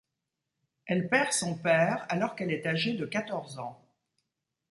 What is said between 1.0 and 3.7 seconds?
perd son père alors qu'elle est âgée de quatorze